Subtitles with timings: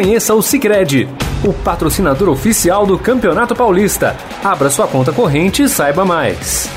[0.00, 1.06] Conheça o Sicredi,
[1.44, 4.16] o patrocinador oficial do Campeonato Paulista.
[4.42, 6.70] Abra sua conta corrente e saiba mais.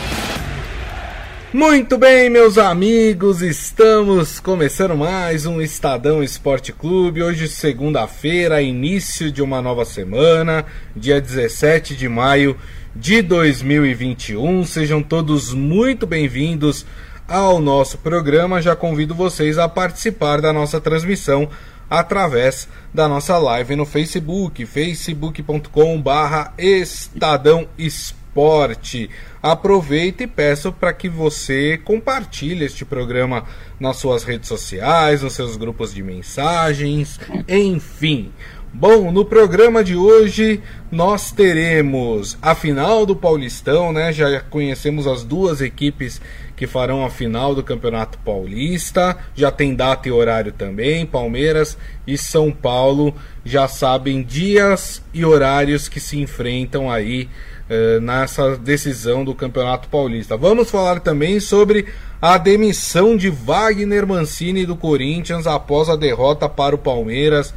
[1.54, 7.24] Muito bem, meus amigos, estamos começando mais um Estadão Esporte Clube.
[7.24, 12.58] Hoje, segunda-feira, início de uma nova semana, dia 17 de maio
[12.94, 14.66] de 2021.
[14.66, 16.86] Sejam todos muito bem-vindos
[17.26, 18.62] ao nosso programa.
[18.62, 21.48] Já convido vocês a participar da nossa transmissão
[21.94, 29.12] através da nossa live no Facebook, facebook.com/barra Estadão Esporte.
[29.44, 33.46] Aproveita e peço para que você compartilhe este programa
[33.80, 38.32] nas suas redes sociais, nos seus grupos de mensagens, enfim.
[38.74, 44.12] Bom, no programa de hoje nós teremos a final do Paulistão, né?
[44.12, 46.20] Já conhecemos as duas equipes
[46.64, 49.18] que farão a final do Campeonato Paulista.
[49.36, 51.06] Já tem data e horário também.
[51.06, 51.78] Palmeiras
[52.08, 53.14] e São Paulo
[53.44, 57.30] já sabem dias e horários que se enfrentam aí
[57.70, 60.38] eh, nessa decisão do Campeonato Paulista.
[60.38, 61.88] Vamos falar também sobre
[62.22, 67.54] a demissão de Wagner Mancini do Corinthians após a derrota para o Palmeiras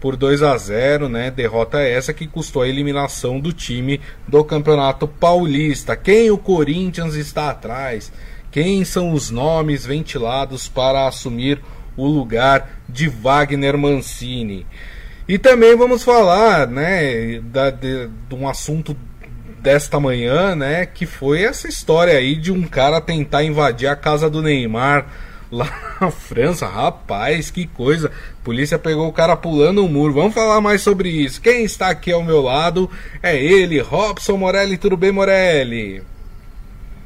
[0.00, 1.30] por 2 a 0, né?
[1.30, 5.94] Derrota essa que custou a eliminação do time do Campeonato Paulista.
[5.94, 8.10] Quem o Corinthians está atrás?
[8.50, 11.60] Quem são os nomes ventilados para assumir
[11.96, 14.66] o lugar de Wagner Mancini?
[15.28, 18.96] E também vamos falar, né, da, de, de um assunto
[19.60, 24.30] desta manhã, né, que foi essa história aí de um cara tentar invadir a casa
[24.30, 25.06] do Neymar
[25.52, 26.66] lá na França.
[26.66, 28.08] Rapaz, que coisa.
[28.08, 30.14] A polícia pegou o cara pulando o muro.
[30.14, 31.42] Vamos falar mais sobre isso.
[31.42, 32.90] Quem está aqui ao meu lado
[33.22, 34.78] é ele, Robson Morelli.
[34.78, 36.02] Tudo bem, Morelli?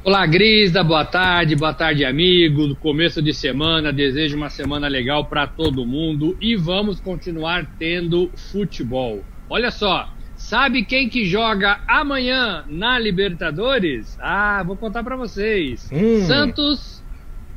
[0.05, 2.75] Olá, Grisa, boa tarde, boa tarde, amigo.
[2.75, 9.23] Começo de semana, desejo uma semana legal para todo mundo e vamos continuar tendo futebol.
[9.49, 14.17] Olha só, sabe quem que joga amanhã na Libertadores?
[14.21, 15.89] Ah, vou contar para vocês.
[15.89, 16.27] Hum.
[16.27, 17.01] Santos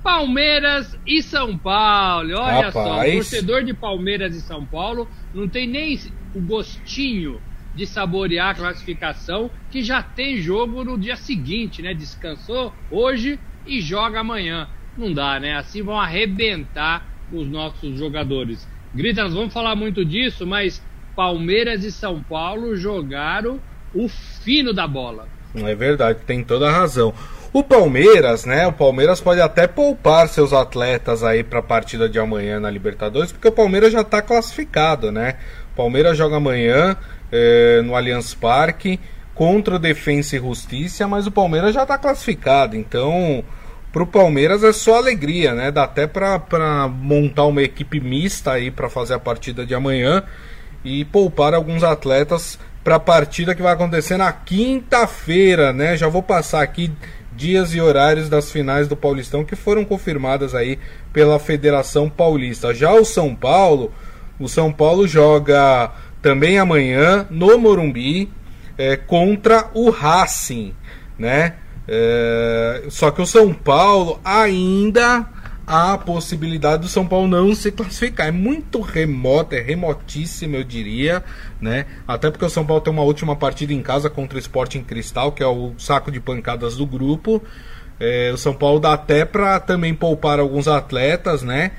[0.00, 2.32] Palmeiras e São Paulo.
[2.38, 2.72] Olha Rapaz.
[2.72, 5.98] só, torcedor de Palmeiras e São Paulo não tem nem
[6.32, 7.40] o gostinho
[7.76, 11.92] de saborear a classificação, que já tem jogo no dia seguinte, né?
[11.92, 14.66] Descansou hoje e joga amanhã.
[14.96, 15.56] Não dá, né?
[15.56, 18.66] Assim vão arrebentar os nossos jogadores.
[18.94, 20.82] Grita, nós vamos falar muito disso, mas
[21.14, 23.60] Palmeiras e São Paulo jogaram
[23.94, 25.28] o fino da bola.
[25.54, 27.12] É verdade, tem toda a razão.
[27.52, 28.66] O Palmeiras, né?
[28.66, 33.32] O Palmeiras pode até poupar seus atletas aí para a partida de amanhã na Libertadores,
[33.32, 35.36] porque o Palmeiras já está classificado, né?
[35.72, 36.96] O Palmeiras joga amanhã
[37.30, 39.00] é, no Allianz Parque
[39.34, 43.44] contra o Defensa e Justiça, mas o Palmeiras já está classificado, então
[43.92, 45.70] para o Palmeiras é só alegria, né?
[45.70, 50.22] Dá até para montar uma equipe mista aí para fazer a partida de amanhã
[50.84, 55.96] e poupar alguns atletas para a partida que vai acontecer na quinta-feira, né?
[55.96, 56.92] Já vou passar aqui
[57.34, 60.78] dias e horários das finais do Paulistão que foram confirmadas aí
[61.12, 62.74] pela Federação Paulista.
[62.74, 63.92] Já o São Paulo,
[64.38, 65.90] o São Paulo joga
[66.26, 68.28] também amanhã no Morumbi
[68.76, 70.74] é, contra o Racing,
[71.16, 71.54] né?
[71.86, 75.24] É, só que o São Paulo ainda
[75.64, 78.26] há a possibilidade do São Paulo não se classificar.
[78.26, 81.22] É muito remota, é remotíssimo, eu diria,
[81.60, 81.86] né?
[82.08, 85.30] Até porque o São Paulo tem uma última partida em casa contra o Sporting Cristal,
[85.30, 87.40] que é o saco de pancadas do grupo.
[88.00, 91.70] É, o São Paulo dá até para também poupar alguns atletas, né?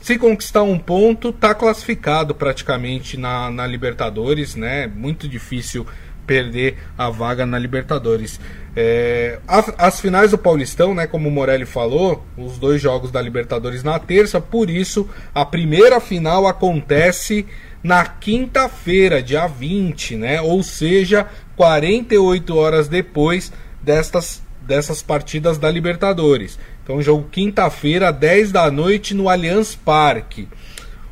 [0.00, 4.86] Se conquistar um ponto, tá classificado praticamente na, na Libertadores, né?
[4.86, 5.86] Muito difícil
[6.26, 8.40] perder a vaga na Libertadores.
[8.74, 13.22] É, as, as, finais do Paulistão, né, como o Morelli falou, os dois jogos da
[13.22, 17.46] Libertadores na terça, por isso a primeira final acontece
[17.82, 20.40] na quinta-feira, dia 20, né?
[20.40, 26.58] Ou seja, 48 horas depois destas, dessas partidas da Libertadores.
[26.86, 30.48] Então, jogo quinta-feira, 10 da noite no Allianz Parque.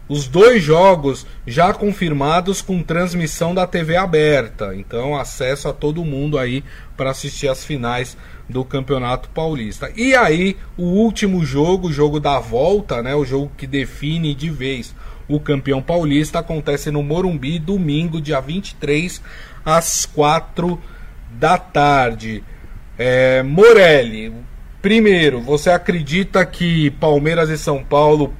[0.09, 4.73] Os dois jogos já confirmados com transmissão da TV aberta.
[4.76, 6.62] Então, acesso a todo mundo aí
[6.97, 8.17] para assistir as finais
[8.49, 9.91] do Campeonato Paulista.
[9.97, 14.50] E aí, o último jogo, o jogo da volta, né, o jogo que define de
[14.50, 14.94] vez
[15.27, 19.20] o campeão paulista, acontece no Morumbi, domingo, dia 23,
[19.65, 20.81] às 4
[21.32, 22.44] da tarde.
[22.97, 24.32] É, Morelli,
[24.84, 28.34] primeiro, você acredita que Palmeiras e São Paulo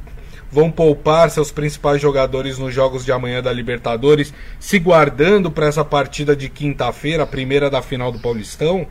[0.52, 5.82] vão poupar seus principais jogadores nos jogos de amanhã da Libertadores, se guardando para essa
[5.82, 8.87] partida de quinta-feira, a primeira da final do Paulistão?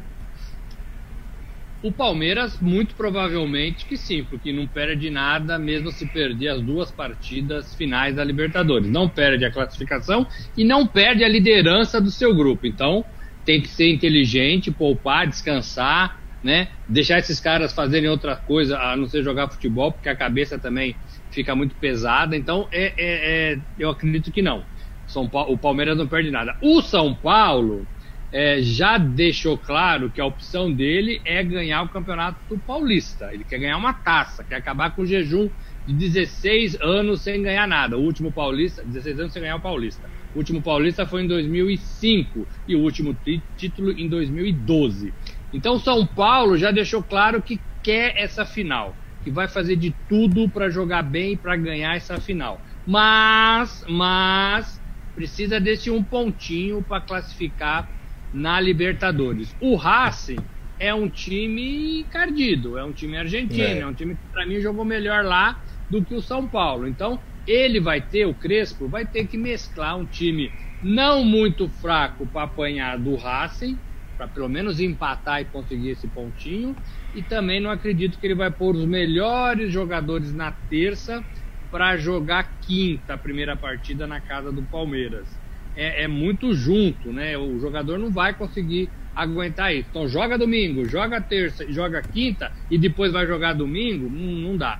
[1.84, 6.90] O Palmeiras, muito provavelmente que sim, porque não perde nada, mesmo se perder as duas
[6.90, 8.90] partidas finais da Libertadores.
[8.90, 10.26] Não perde a classificação
[10.58, 12.66] e não perde a liderança do seu grupo.
[12.66, 13.06] Então,
[13.46, 16.68] tem que ser inteligente, poupar, descansar, né?
[16.88, 20.96] Deixar esses caras fazerem outra coisa a não ser jogar futebol, porque a cabeça também
[21.32, 22.36] fica muito pesada.
[22.36, 24.64] Então, é, é, é eu acredito que não.
[25.08, 26.56] São o Palmeiras não perde nada.
[26.62, 27.88] O São Paulo
[28.32, 33.30] é, já deixou claro que a opção dele é ganhar o Campeonato Paulista.
[33.32, 35.50] Ele quer ganhar uma taça, quer acabar com o jejum
[35.86, 37.98] de 16 anos sem ganhar nada.
[37.98, 40.10] O último Paulista, 16 anos sem ganhar o Paulista.
[40.34, 43.16] O último Paulista foi em 2005 e o último
[43.56, 45.14] título em 2012.
[45.54, 50.50] Então São Paulo já deixou claro que quer essa final, que vai fazer de tudo
[50.50, 52.62] para jogar bem e para ganhar essa final.
[52.86, 54.82] Mas, mas
[55.14, 57.90] precisa desse um pontinho para classificar
[58.34, 59.56] na Libertadores.
[59.60, 60.40] O Racing
[60.80, 64.60] é um time encardido, é um time argentino, é, é um time que para mim
[64.60, 66.88] jogou melhor lá do que o São Paulo.
[66.88, 70.50] Então, ele vai ter, o Crespo, vai ter que mesclar um time
[70.82, 73.80] não muito fraco para apanhar do Racing,
[74.18, 76.76] para pelo menos empatar e conseguir esse pontinho.
[77.16, 81.24] E também não acredito que ele vai pôr os melhores jogadores na terça
[81.72, 85.28] para jogar quinta, a primeira partida na casa do Palmeiras
[85.76, 87.38] é, é, muito junto, né?
[87.38, 89.88] O jogador não vai conseguir aguentar isso.
[89.90, 94.80] Então joga domingo, joga terça, joga quinta e depois vai jogar domingo, não, não dá.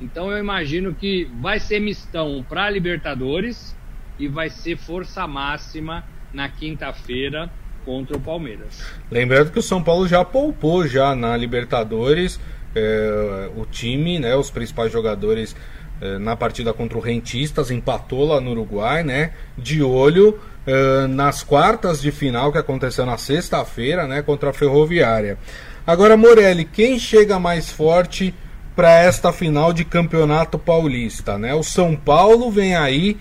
[0.00, 3.76] Então eu imagino que vai ser mistão para Libertadores
[4.18, 7.50] e vai ser força máxima na quinta-feira
[7.84, 8.82] contra o Palmeiras.
[9.10, 12.40] Lembrando que o São Paulo já poupou já na Libertadores
[12.74, 14.34] é, o time, né?
[14.34, 15.54] Os principais jogadores
[16.00, 19.30] eh, na partida contra o Rentistas, empatou lá no Uruguai, né?
[19.56, 24.20] De olho uh, nas quartas de final que aconteceu na sexta-feira, né?
[24.20, 25.38] Contra a Ferroviária.
[25.86, 28.34] Agora, Morelli, quem chega mais forte
[28.74, 31.54] para esta final de Campeonato Paulista, né?
[31.54, 33.16] O São Paulo vem aí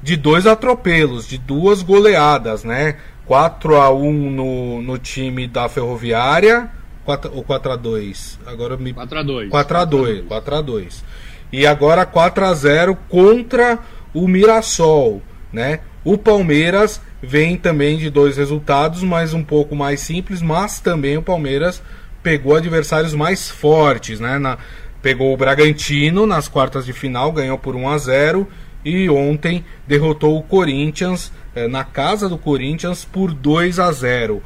[0.00, 2.96] de dois atropelos, de duas goleadas, né?
[3.26, 6.70] 4 a 1 no, no time da Ferroviária,
[7.04, 8.40] 4 ou 4 a 2.
[8.46, 9.50] Agora me 4 a 2.
[9.50, 11.04] 4 a 2, 4 a 2.
[11.52, 13.78] E agora 4 a 0 contra
[14.14, 15.22] o Mirassol,
[15.52, 15.80] né?
[16.04, 21.22] O Palmeiras vem também de dois resultados, mas um pouco mais simples, mas também o
[21.22, 21.80] Palmeiras
[22.22, 24.38] pegou adversários mais fortes, né?
[24.38, 24.58] Na,
[25.00, 28.48] pegou o Bragantino nas quartas de final, ganhou por 1 a 0
[28.84, 34.42] e ontem derrotou o Corinthians eh, na casa do Corinthians por 2 a 0.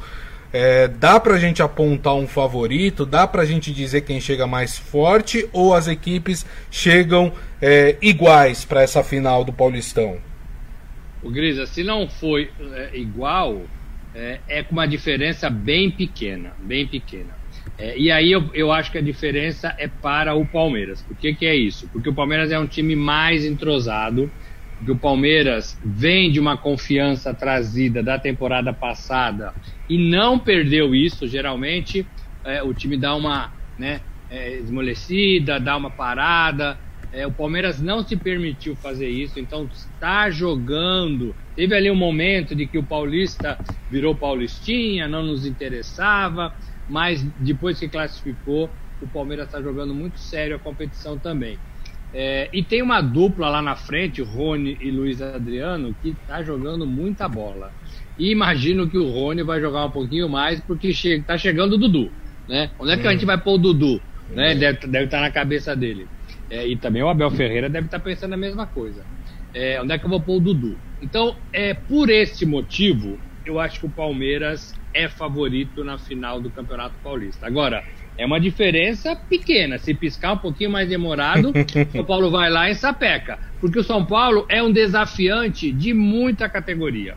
[0.51, 3.05] É, dá pra gente apontar um favorito?
[3.05, 5.47] Dá pra gente dizer quem chega mais forte?
[5.51, 10.17] Ou as equipes chegam é, iguais para essa final do Paulistão?
[11.21, 13.61] O Grisa, se não foi é, igual,
[14.15, 17.35] é, é, com uma diferença bem pequena, bem pequena.
[17.77, 21.01] É, e aí eu, eu acho que a diferença é para o Palmeiras.
[21.01, 21.87] Por que, que é isso?
[21.91, 24.31] Porque o Palmeiras é um time mais entrosado,
[24.83, 29.53] que o Palmeiras vem de uma confiança trazida da temporada passada
[29.89, 31.27] e não perdeu isso.
[31.27, 32.11] Geralmente
[32.45, 36.79] é, o time dá uma né, é, esmolecida, dá uma parada.
[37.11, 41.35] É, o Palmeiras não se permitiu fazer isso, então está jogando.
[41.55, 43.59] Teve ali um momento de que o Paulista
[43.89, 46.53] virou Paulistinha, não nos interessava,
[46.87, 51.61] mas depois que classificou, o Palmeiras está jogando muito sério a competição também.
[52.13, 56.85] É, e tem uma dupla lá na frente, Rony e Luiz Adriano, que tá jogando
[56.85, 57.71] muita bola.
[58.17, 61.77] E imagino que o Rony vai jogar um pouquinho mais, porque che tá chegando o
[61.77, 62.11] Dudu.
[62.47, 62.71] Né?
[62.79, 63.09] Onde é que hum.
[63.09, 64.01] a gente vai pôr o Dudu?
[64.29, 64.53] Né?
[64.53, 64.59] Hum.
[64.59, 66.07] Deve, deve estar tá na cabeça dele.
[66.49, 69.05] É, e também o Abel Ferreira deve estar tá pensando a mesma coisa.
[69.53, 70.77] É, onde é que eu vou pôr o Dudu?
[71.01, 76.49] Então, é, por este motivo, eu acho que o Palmeiras é favorito na final do
[76.49, 77.45] Campeonato Paulista.
[77.45, 77.83] Agora,
[78.17, 79.77] é uma diferença pequena.
[79.77, 81.53] Se piscar um pouquinho mais demorado, o
[81.91, 83.37] São Paulo vai lá e sapeca.
[83.61, 87.15] Porque o São Paulo é um desafiante de muita categoria.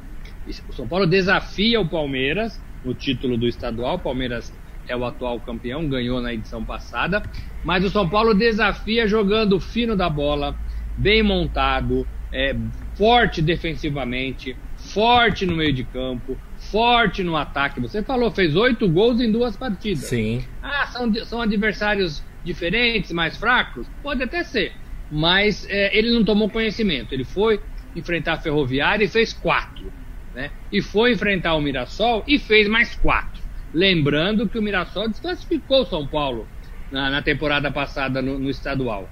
[0.68, 3.96] O São Paulo desafia o Palmeiras no título do estadual.
[3.96, 4.52] O Palmeiras
[4.86, 7.22] é o atual campeão, ganhou na edição passada.
[7.64, 10.54] Mas o São Paulo desafia jogando fino da bola,
[10.96, 12.54] bem montado, é,
[12.94, 16.36] forte defensivamente, forte no meio de campo,
[16.70, 17.80] forte no ataque.
[17.80, 20.04] Você falou, fez oito gols em duas partidas.
[20.04, 20.44] Sim.
[20.62, 23.86] Ah, são, são adversários diferentes, mais fracos?
[24.02, 24.72] Pode até ser.
[25.10, 27.12] Mas é, ele não tomou conhecimento.
[27.12, 27.60] Ele foi
[27.94, 29.92] enfrentar a Ferroviária e fez quatro.
[30.34, 30.50] Né?
[30.70, 33.42] E foi enfrentar o Mirassol e fez mais quatro.
[33.74, 36.46] Lembrando que o Mirassol desclassificou o São Paulo
[36.90, 39.08] na, na temporada passada no, no, estadual.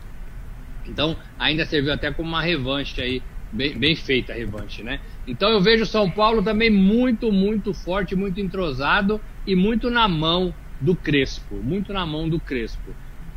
[0.87, 3.23] Então, ainda serviu até como uma revanche aí,
[3.53, 5.01] bem, bem feita a revanche, né?
[5.29, 10.55] Então eu vejo São Paulo também muito, muito forte, muito entrosado e muito na mão
[10.81, 12.95] do Crespo, muito na mão do Crespo.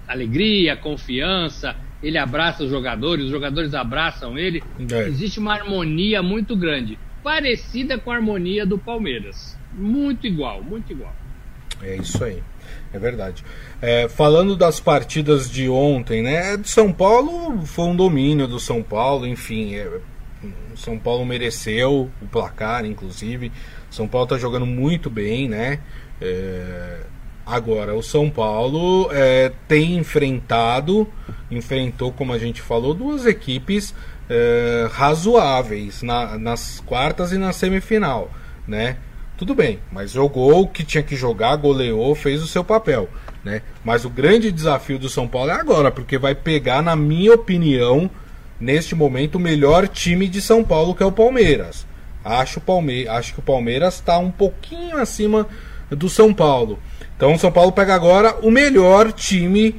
[0.07, 4.63] Alegria, confiança, ele abraça os jogadores, os jogadores abraçam ele.
[4.89, 5.07] É.
[5.07, 9.57] Existe uma harmonia muito grande, parecida com a harmonia do Palmeiras.
[9.74, 11.13] Muito igual, muito igual.
[11.81, 12.41] É isso aí,
[12.93, 13.43] é verdade.
[13.81, 16.55] É, falando das partidas de ontem, né?
[16.55, 19.75] De São Paulo foi um domínio do São Paulo, enfim.
[19.75, 20.00] É,
[20.74, 23.51] o São Paulo mereceu o placar, inclusive.
[23.89, 25.79] São Paulo está jogando muito bem, né?
[26.19, 27.01] É,
[27.45, 31.07] agora, o São Paulo é, tem enfrentado,
[31.50, 33.93] enfrentou, como a gente falou, duas equipes
[34.29, 38.31] é, razoáveis na, nas quartas e na semifinal,
[38.67, 38.98] né?
[39.38, 43.10] Tudo bem, mas jogou o que tinha que jogar, goleou, fez o seu papel,
[43.43, 43.63] né?
[43.83, 48.10] Mas o grande desafio do São Paulo é agora, porque vai pegar, na minha opinião,
[48.62, 51.86] neste momento, o melhor time de São Paulo, que é o Palmeiras.
[52.24, 55.48] Acho, Palme acho que o Palmeiras está um pouquinho acima
[55.89, 56.77] do São Paulo.
[57.18, 59.75] Então o São Paulo pega agora o melhor time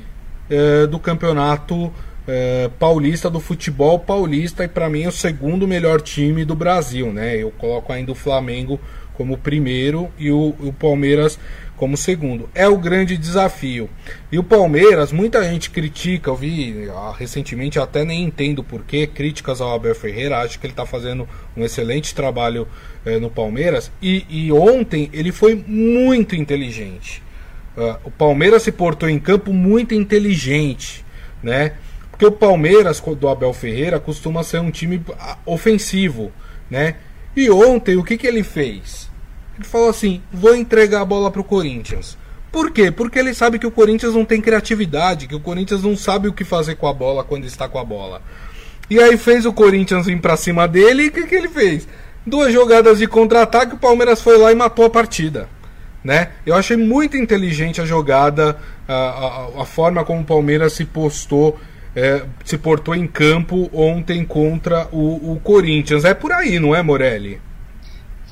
[0.51, 1.93] eh, do campeonato
[2.27, 7.13] eh, paulista, do futebol paulista, e para mim o segundo melhor time do Brasil.
[7.13, 7.37] Né?
[7.37, 8.81] Eu coloco ainda o Flamengo
[9.15, 11.39] como primeiro e o, o Palmeiras
[11.77, 12.49] como segundo.
[12.55, 13.89] É o grande desafio.
[14.31, 19.61] E o Palmeiras, muita gente critica, eu vi ah, recentemente, até nem entendo porquê, críticas
[19.61, 22.69] ao Abel Ferreira, acho que ele está fazendo um excelente trabalho
[23.05, 23.91] eh, no Palmeiras.
[24.01, 27.23] E, e, ontem ele foi muito inteligente.
[27.77, 31.05] Uh, o Palmeiras se portou em campo muito inteligente,
[31.43, 31.73] né?
[32.11, 36.31] Porque o Palmeiras do Abel Ferreira costuma ser um time ah, ofensivo,
[36.71, 36.97] né?
[37.35, 39.02] E ontem o que, que ele fez?
[39.69, 42.17] Falou assim: vou entregar a bola pro Corinthians.
[42.53, 42.91] Por quê?
[42.91, 46.35] Porque ele sabe que o Corinthians não tem criatividade, que o Corinthians não sabe o
[46.35, 48.21] que fazer com a bola quando está com a bola.
[48.91, 51.89] E aí fez o Corinthians vir para cima dele e o que, que ele fez?
[52.27, 55.49] Duas jogadas de contra-ataque, o Palmeiras foi lá e matou a partida.
[56.05, 56.29] Né?
[56.45, 61.59] Eu achei muito inteligente a jogada, a, a, a forma como o Palmeiras se postou,
[61.97, 66.05] é, se portou em campo ontem contra o, o Corinthians.
[66.05, 67.41] É por aí, não é, Morelli?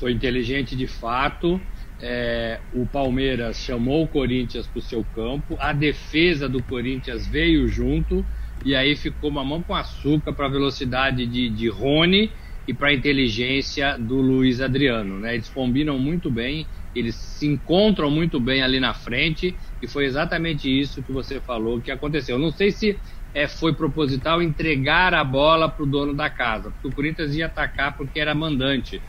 [0.01, 1.61] Foi inteligente de fato.
[2.01, 7.67] É, o Palmeiras chamou o Corinthians para o seu campo, a defesa do Corinthians veio
[7.67, 8.25] junto
[8.65, 12.31] e aí ficou uma mão com açúcar para a velocidade de, de Rony
[12.67, 15.19] e para a inteligência do Luiz Adriano.
[15.19, 15.35] Né?
[15.35, 16.65] Eles combinam muito bem,
[16.95, 21.79] eles se encontram muito bem ali na frente e foi exatamente isso que você falou
[21.79, 22.39] que aconteceu.
[22.39, 22.99] Não sei se
[23.31, 27.45] é, foi proposital entregar a bola para o dono da casa, porque o Corinthians ia
[27.45, 28.99] atacar porque era mandante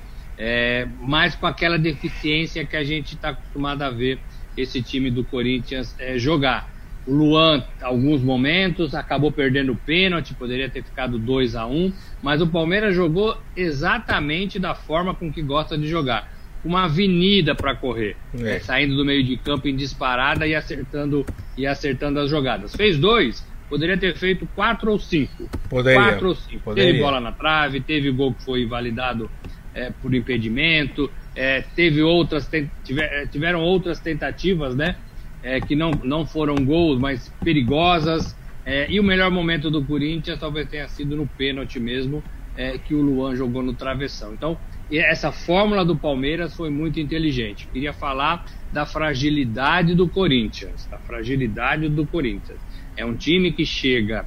[0.45, 4.19] é, mas com aquela deficiência que a gente está acostumado a ver
[4.57, 6.69] esse time do Corinthians é, jogar.
[7.07, 11.93] O Luan, alguns momentos, acabou perdendo o pênalti, poderia ter ficado 2 a 1 um,
[12.21, 16.29] mas o Palmeiras jogou exatamente da forma com que gosta de jogar.
[16.65, 18.57] Uma avenida para correr, é.
[18.57, 21.25] É, saindo do meio de campo em disparada e acertando,
[21.57, 22.75] e acertando as jogadas.
[22.75, 25.49] Fez dois, poderia ter feito quatro ou cinco.
[25.71, 26.03] Poderia.
[26.03, 26.65] Quatro ou cinco.
[26.65, 26.91] Poderia.
[26.91, 29.31] Teve bola na trave, teve gol que foi invalidado
[29.75, 32.49] é, por impedimento, é, teve outras,
[32.85, 34.97] tiver, é, tiveram outras tentativas, né?
[35.43, 38.37] É, que não, não foram gols, mas perigosas.
[38.65, 42.23] É, e o melhor momento do Corinthians talvez tenha sido no pênalti mesmo,
[42.57, 44.35] é, que o Luan jogou no travessão.
[44.35, 44.57] Então,
[44.91, 47.67] essa fórmula do Palmeiras foi muito inteligente.
[47.73, 52.61] Queria falar da fragilidade do Corinthians, da fragilidade do Corinthians.
[52.97, 54.27] É um time que chega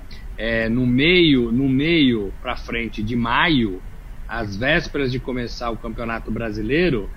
[0.71, 3.79] no meio, no meio para frente de maio,
[4.27, 7.09] às vésperas de começar o Campeonato Brasileiro,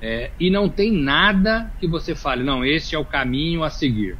[0.00, 4.16] é, e não tem nada que você fale, não, este é o caminho a seguir.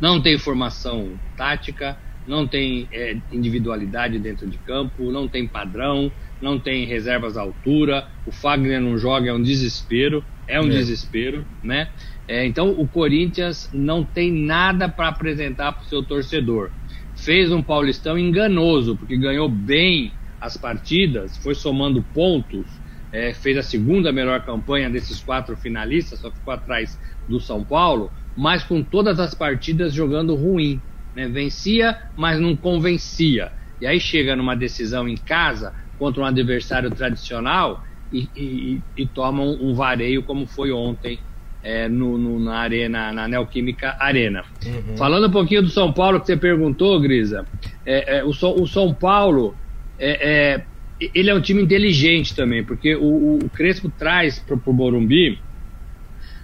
[0.00, 6.58] Não tem formação tática, não tem é, individualidade dentro de campo, não tem padrão, não
[6.58, 10.70] tem reservas à altura, o Fagner não joga, é um desespero, é um é.
[10.70, 11.88] desespero, né?
[12.28, 16.70] É, então o Corinthians não tem nada para apresentar para o seu torcedor.
[17.14, 20.12] Fez um Paulistão enganoso, porque ganhou bem
[20.46, 22.66] as partidas, foi somando pontos,
[23.12, 26.98] é, fez a segunda melhor campanha desses quatro finalistas, só ficou atrás
[27.28, 30.80] do São Paulo, mas com todas as partidas jogando ruim.
[31.14, 31.26] Né?
[31.28, 33.52] Vencia, mas não convencia.
[33.80, 39.42] E aí chega numa decisão em casa contra um adversário tradicional e, e, e toma
[39.42, 41.18] um, um, vareio como foi ontem
[41.62, 44.44] é, no, no, na arena, na Neoquímica Arena.
[44.64, 44.96] Uhum.
[44.96, 47.44] Falando um pouquinho do São Paulo que você perguntou, Grisa,
[47.84, 49.56] é, é, o, o São Paulo
[49.98, 50.64] é, é,
[51.14, 55.38] ele é um time inteligente também, porque o, o Crespo traz para o Morumbi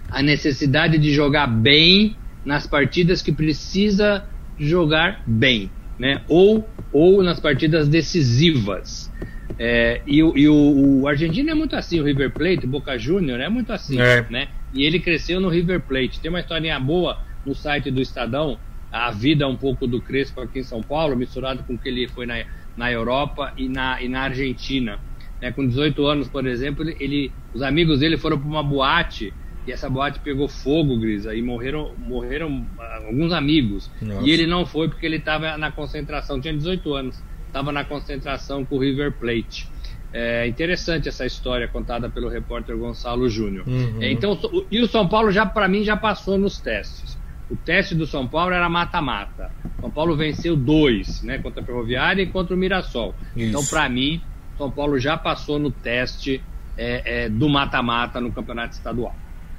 [0.09, 4.25] a necessidade de jogar bem nas partidas que precisa
[4.59, 6.21] jogar bem, né?
[6.27, 9.11] Ou, ou nas partidas decisivas.
[9.57, 13.39] É, e, e o, o, Argentina é muito assim, o River Plate, o Boca Júnior
[13.39, 14.25] é muito assim, é.
[14.29, 14.47] né?
[14.73, 16.19] e ele cresceu no River Plate.
[16.19, 18.57] Tem uma historinha boa no site do Estadão,
[18.91, 22.07] a vida um pouco do Crespo aqui em São Paulo, misturado com o que ele
[22.07, 22.43] foi na,
[22.75, 24.99] na Europa e na, e na Argentina.
[25.41, 29.33] É, com 18 anos, por exemplo, ele, os amigos dele foram para uma boate
[29.65, 33.89] e essa boate pegou fogo, Grisa, e morreram, morreram ah, alguns amigos.
[34.01, 34.27] Nossa.
[34.27, 38.65] E ele não foi porque ele estava na concentração, tinha 18 anos, estava na concentração
[38.65, 39.71] com o River Plate.
[40.11, 43.67] É interessante essa história contada pelo repórter Gonçalo Júnior.
[43.67, 44.03] Uhum.
[44.03, 44.37] Então,
[44.69, 47.12] e o São Paulo já para mim já passou nos testes.
[47.53, 49.51] O teste do São Paulo era mata-mata.
[49.79, 53.13] São Paulo venceu dois, né, contra a Ferroviária e contra o Mirassol.
[53.35, 53.49] Isso.
[53.49, 54.19] Então, para mim,
[54.57, 56.41] São Paulo já passou no teste
[56.75, 59.15] é, é, do mata-mata no Campeonato Estadual.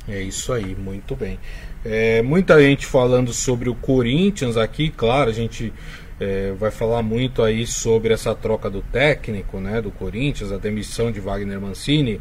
[0.09, 1.39] É isso aí, muito bem.
[1.85, 5.73] É, muita gente falando sobre o Corinthians aqui, claro, a gente
[6.19, 11.13] é, vai falar muito aí sobre essa troca do técnico, né, do Corinthians, a demissão
[11.13, 12.21] de Wagner Mancini.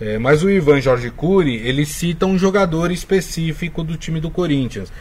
[0.00, 4.92] É, mas o Ivan Jorge Cury, ele cita um jogador específico do time do Corinthians.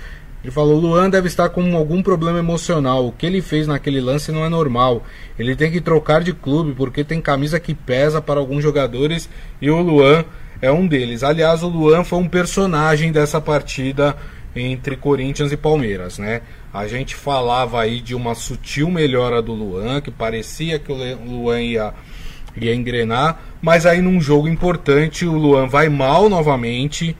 [0.43, 3.07] Ele falou: Luan deve estar com algum problema emocional.
[3.07, 5.03] O que ele fez naquele lance não é normal.
[5.37, 9.29] Ele tem que trocar de clube porque tem camisa que pesa para alguns jogadores
[9.61, 10.23] e o Luan
[10.61, 11.23] é um deles.
[11.23, 14.15] Aliás, o Luan foi um personagem dessa partida
[14.55, 16.41] entre Corinthians e Palmeiras, né?
[16.73, 21.61] A gente falava aí de uma sutil melhora do Luan, que parecia que o Luan
[21.61, 21.93] ia,
[22.65, 27.15] ia engrenar, mas aí num jogo importante o Luan vai mal novamente,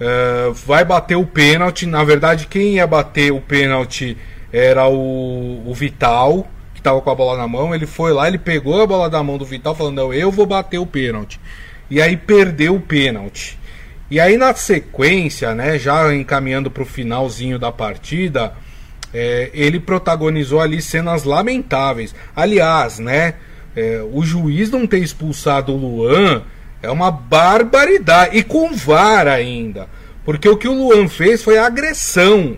[0.00, 1.86] uh, vai bater o pênalti.
[1.86, 4.16] Na verdade, quem ia bater o pênalti
[4.52, 7.74] era o, o Vital, que estava com a bola na mão.
[7.74, 10.46] Ele foi lá, ele pegou a bola da mão do Vital, falando: Não, eu vou
[10.46, 11.40] bater o pênalti.
[11.90, 13.58] E aí perdeu o pênalti.
[14.10, 18.52] E aí na sequência, né, já encaminhando para o finalzinho da partida,
[19.12, 22.14] é, ele protagonizou ali cenas lamentáveis.
[22.34, 23.34] Aliás, né,
[23.76, 26.42] é, o juiz não ter expulsado o Luan
[26.82, 28.38] é uma barbaridade.
[28.38, 29.86] E com VAR ainda.
[30.24, 32.56] Porque o que o Luan fez foi agressão.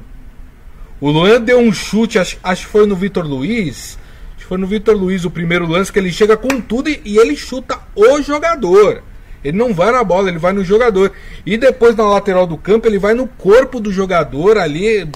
[1.01, 3.99] O Luan deu um chute, acho, acho que foi no Vitor Luiz.
[4.31, 7.01] Acho que foi no Vitor Luiz o primeiro lance que ele chega com tudo e,
[7.05, 9.03] e ele chuta o jogador.
[9.43, 11.13] Ele não vai na bola, ele vai no jogador.
[11.45, 15.09] E depois na lateral do campo, ele vai no corpo do jogador ali.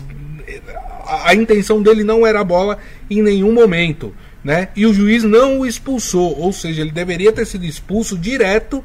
[1.06, 2.78] A, a intenção dele não era a bola
[3.10, 4.14] em nenhum momento.
[4.44, 4.68] Né?
[4.74, 8.84] E o juiz não o expulsou, ou seja, ele deveria ter sido expulso direto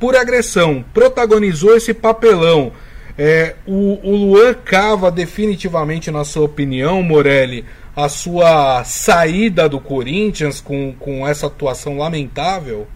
[0.00, 0.84] por agressão.
[0.94, 2.72] Protagonizou esse papelão.
[3.18, 10.60] É, o, o Luan cava definitivamente, na sua opinião, Morelli, a sua saída do Corinthians
[10.60, 12.86] com, com essa atuação lamentável?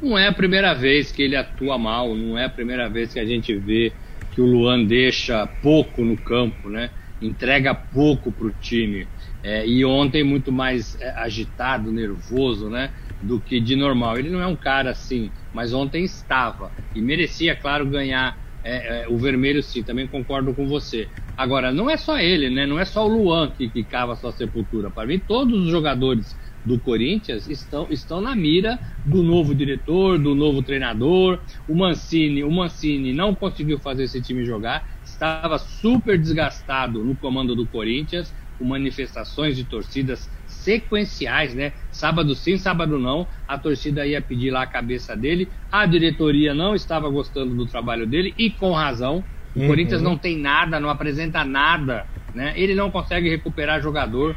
[0.00, 3.20] Não é a primeira vez que ele atua mal, não é a primeira vez que
[3.20, 3.92] a gente vê
[4.32, 6.90] que o Luan deixa pouco no campo, né?
[7.20, 9.06] Entrega pouco para o time.
[9.42, 12.92] É, e ontem muito mais é, agitado, nervoso, né?
[13.20, 14.18] Do que de normal.
[14.18, 19.08] Ele não é um cara assim, mas ontem estava e merecia, claro, ganhar é, é,
[19.08, 21.08] o vermelho sim, também concordo com você.
[21.36, 22.66] Agora, não é só ele, né?
[22.66, 24.90] Não é só o Luan que, que cava sua sepultura.
[24.90, 30.34] Para mim, todos os jogadores do Corinthians estão, estão na mira do novo diretor, do
[30.34, 31.40] novo treinador.
[31.66, 37.54] O Mancini, o Mancini não conseguiu fazer esse time jogar, estava super desgastado no comando
[37.54, 41.72] do Corinthians, com manifestações de torcidas sequenciais, né?
[41.90, 43.26] Sábado sim, sábado não.
[43.46, 45.48] A torcida ia pedir lá a cabeça dele.
[45.70, 49.24] A diretoria não estava gostando do trabalho dele e com razão.
[49.54, 49.66] O uhum.
[49.66, 52.52] Corinthians não tem nada, não apresenta nada, né?
[52.56, 54.36] Ele não consegue recuperar jogador.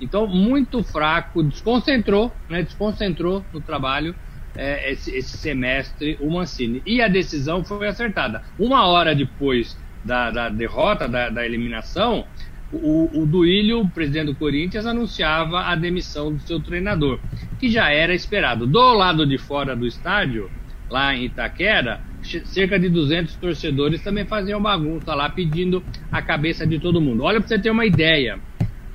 [0.00, 4.14] Então, muito fraco, desconcentrou, né, desconcentrou no trabalho
[4.56, 6.82] é, esse, esse, semestre o Mancini.
[6.84, 8.42] E a decisão foi acertada.
[8.58, 12.24] Uma hora depois da, da derrota, da, da, eliminação,
[12.72, 17.18] o, o Duílio, presidente do Corinthians, anunciava a demissão do seu treinador,
[17.58, 18.66] que já era esperado.
[18.66, 20.50] Do lado de fora do estádio,
[20.90, 22.00] lá em Itaquera,
[22.44, 27.22] cerca de 200 torcedores também faziam bagunça lá pedindo a cabeça de todo mundo.
[27.22, 28.40] Olha para você ter uma ideia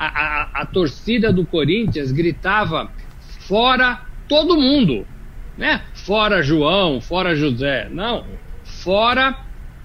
[0.02, 2.92] a, a, a torcida do Corinthians gritava
[3.42, 5.06] fora todo mundo,
[5.56, 5.84] né?
[5.94, 7.88] Fora João, fora José.
[7.92, 8.26] Não,
[8.64, 9.38] fora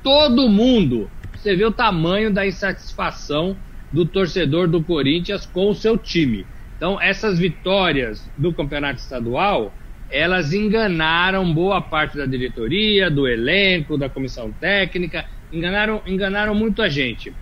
[0.03, 1.11] todo mundo.
[1.35, 3.55] Você vê o tamanho da insatisfação
[3.96, 6.44] do torcedor do Corinthians com o seu time.
[6.76, 9.72] Então, essas vitórias do campeonato estadual,
[10.11, 17.32] elas enganaram boa parte da diretoria, do elenco, da comissão técnica, enganaram, enganaram muita gente.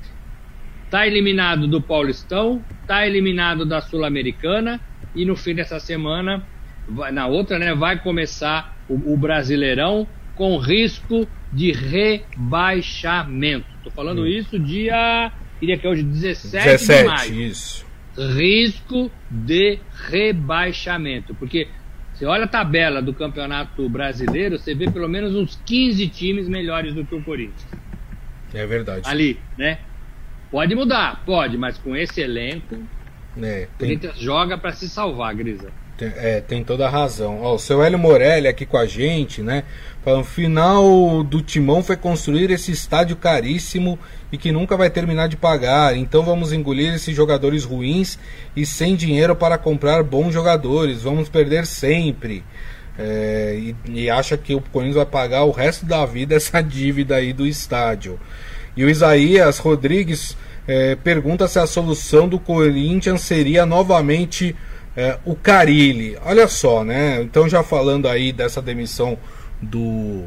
[0.84, 4.80] Está eliminado do Paulistão, está eliminado da Sul-Americana
[5.12, 6.46] e no fim dessa semana,
[7.12, 13.66] na outra, né, vai começar o, o Brasileirão com risco de rebaixamento.
[13.78, 17.40] Estou falando isso dia, queria que é hoje 17, 17 de maio.
[17.40, 17.86] Isso.
[18.16, 21.68] Risco de rebaixamento, porque
[22.14, 26.94] Você olha a tabela do Campeonato Brasileiro, você vê pelo menos uns 15 times melhores
[26.94, 27.66] do que o Corinthians.
[28.52, 29.02] É verdade.
[29.04, 29.80] Ali, né?
[30.48, 32.76] Pode mudar, pode, mas com esse elenco,
[33.36, 33.64] é, tem...
[33.64, 35.72] o Corinthians joga para se salvar, Grisa.
[35.96, 37.40] Tem, é, tem toda a razão.
[37.42, 39.62] Ó, o seu Hélio Morelli aqui com a gente, né?
[40.04, 43.98] Falando, final do Timão foi construir esse estádio caríssimo
[44.30, 45.96] e que nunca vai terminar de pagar.
[45.96, 48.18] Então vamos engolir esses jogadores ruins
[48.56, 51.02] e sem dinheiro para comprar bons jogadores.
[51.02, 52.44] Vamos perder sempre.
[52.98, 57.16] É, e, e acha que o Corinthians vai pagar o resto da vida essa dívida
[57.16, 58.18] aí do estádio.
[58.76, 64.56] E o Isaías Rodrigues é, pergunta se a solução do Corinthians seria novamente
[64.96, 67.20] é, o Carilli, olha só, né?
[67.22, 69.18] Então já falando aí dessa demissão
[69.60, 70.24] do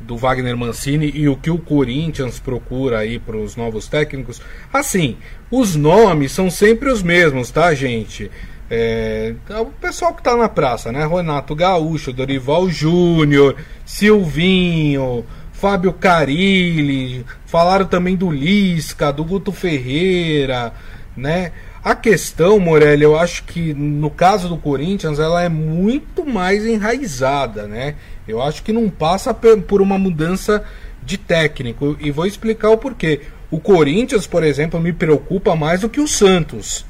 [0.00, 4.40] do Wagner Mancini e o que o Corinthians procura aí para os novos técnicos.
[4.72, 5.16] Assim,
[5.50, 8.30] os nomes são sempre os mesmos, tá, gente?
[8.70, 11.06] É, o pessoal que tá na praça, né?
[11.06, 20.72] Renato Gaúcho, Dorival Júnior, Silvinho, Fábio Carilli, falaram também do Lisca, do Guto Ferreira,
[21.16, 21.52] né?
[21.88, 27.66] A questão, Morelli, eu acho que no caso do Corinthians ela é muito mais enraizada,
[27.66, 27.94] né?
[28.28, 30.62] Eu acho que não passa por uma mudança
[31.02, 33.22] de técnico e vou explicar o porquê.
[33.50, 36.84] O Corinthians, por exemplo, me preocupa mais do que o Santos.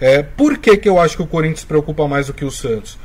[0.00, 2.96] É, por que, que eu acho que o Corinthians preocupa mais do que o Santos?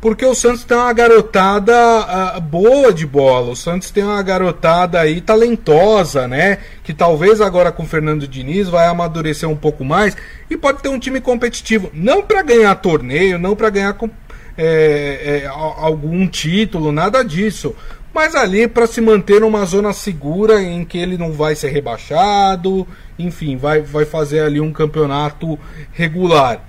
[0.00, 3.50] Porque o Santos tem uma garotada uh, boa de bola.
[3.50, 6.58] O Santos tem uma garotada aí talentosa, né?
[6.82, 10.16] Que talvez agora com o Fernando Diniz vai amadurecer um pouco mais
[10.48, 11.90] e pode ter um time competitivo.
[11.92, 13.94] Não para ganhar torneio, não para ganhar
[14.56, 17.76] é, é, algum título, nada disso.
[18.12, 22.88] Mas ali para se manter numa zona segura em que ele não vai ser rebaixado,
[23.18, 25.58] enfim, vai, vai fazer ali um campeonato
[25.92, 26.64] regular.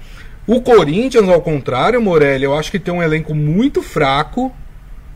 [0.53, 4.53] O Corinthians, ao contrário, Morelli, eu acho que tem um elenco muito fraco,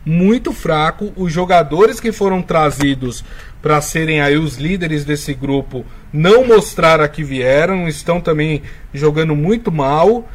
[0.02, 1.12] muito fraco.
[1.14, 3.22] Os jogadores que foram trazidos
[3.60, 8.62] para serem aí os líderes desse grupo não mostraram a que vieram, estão também
[8.94, 10.26] jogando muito mal.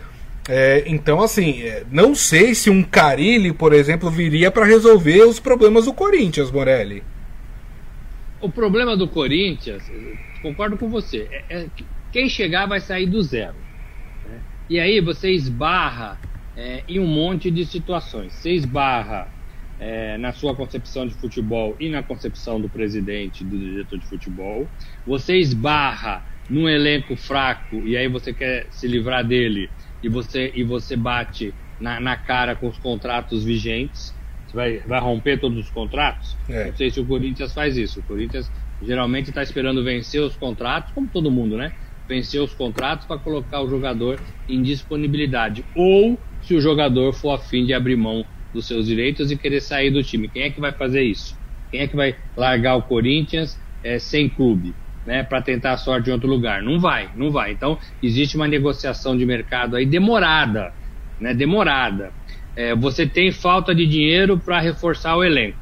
[0.47, 5.39] É, então, assim, é, não sei se um Carilli, por exemplo, viria para resolver os
[5.39, 7.01] problemas do Corinthians, Morelli.
[8.39, 9.81] O problema do Corinthians,
[10.43, 11.65] concordo com você, é, é
[12.11, 13.70] quem chegar vai sair do zero.
[14.71, 16.17] E aí você esbarra
[16.55, 18.35] é, em um monte de situações.
[18.35, 19.29] Você esbarra
[19.77, 24.71] é, na sua concepção de futebol e na concepção do presidente, do diretor de futebol.
[25.05, 29.69] Você esbarra num elenco fraco e aí você quer se livrar dele
[30.01, 34.13] e você, e você bate na, na cara com os contratos vigentes.
[34.47, 36.37] Você vai, vai romper todos os contratos?
[36.47, 36.67] É.
[36.67, 37.99] Não sei se o Corinthians faz isso.
[37.99, 38.49] O Corinthians
[38.81, 41.73] geralmente está esperando vencer os contratos, como todo mundo, né?
[42.11, 44.19] Vencer os contratos para colocar o jogador
[44.49, 45.63] em disponibilidade.
[45.73, 49.91] Ou se o jogador for afim de abrir mão dos seus direitos e querer sair
[49.91, 50.27] do time.
[50.27, 51.39] Quem é que vai fazer isso?
[51.71, 54.75] Quem é que vai largar o Corinthians é, sem clube?
[55.03, 56.61] Né, para tentar a sorte em outro lugar.
[56.61, 57.53] Não vai, não vai.
[57.53, 60.71] Então, existe uma negociação de mercado aí demorada,
[61.19, 62.11] né, demorada.
[62.55, 65.57] É, você tem falta de dinheiro para reforçar o elenco.